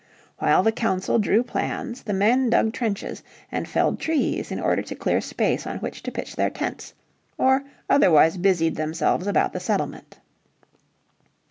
[0.39, 4.95] While the council drew plans the men dug trenches and felled trees in order to
[4.95, 6.95] clear space on which to pitch their tents,
[7.37, 10.17] or otherwise busied themselves about the settlement.